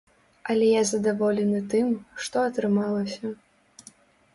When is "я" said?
0.69-0.81